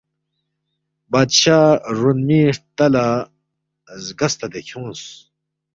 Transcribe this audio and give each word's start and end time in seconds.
بادشاہ 1.11 1.65
رونمی 1.97 2.39
ہرتا 2.47 2.85
لہ 2.93 3.07
زگہ 4.05 4.27
ستدے 4.31 4.61
کھیونگس 4.67 5.03